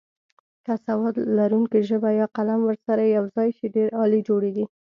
که 0.65 0.73
سواد 0.85 1.15
لرونکې 1.37 1.79
ژبه 1.89 2.09
یا 2.19 2.27
قلم 2.35 2.59
ورسره 2.65 3.03
یوځای 3.15 3.49
شي 3.57 3.65
ډېر 3.75 3.89
عالي 3.99 4.19
جوړیږي. 4.29 4.65